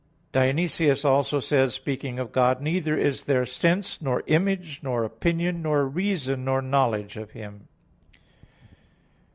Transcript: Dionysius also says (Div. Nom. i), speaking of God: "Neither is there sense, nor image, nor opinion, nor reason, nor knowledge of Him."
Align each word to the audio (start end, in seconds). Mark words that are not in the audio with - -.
Dionysius 0.31 1.05
also 1.05 1.39
says 1.39 1.73
(Div. 1.73 1.73
Nom. 1.73 1.73
i), 1.73 1.75
speaking 1.75 2.17
of 2.17 2.31
God: 2.31 2.59
"Neither 2.59 2.97
is 2.97 3.25
there 3.25 3.45
sense, 3.45 4.01
nor 4.01 4.23
image, 4.25 4.79
nor 4.81 5.03
opinion, 5.03 5.61
nor 5.61 5.85
reason, 5.87 6.43
nor 6.43 6.59
knowledge 6.59 7.17
of 7.17 7.29
Him." 7.33 7.67